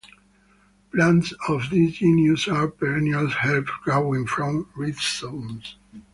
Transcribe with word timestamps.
Plants 0.91 1.31
of 1.47 1.69
this 1.69 1.91
genus 1.91 2.47
are 2.47 2.69
perennial 2.69 3.29
herbs 3.45 3.69
growing 3.83 4.25
from 4.25 4.67
rhizomes. 4.75 5.75